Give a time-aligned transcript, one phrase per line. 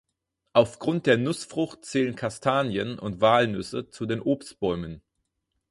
[0.53, 5.03] Aufgrund der Nussfrucht zählen Kastanien und Walnüsse zu den Obstbäumen.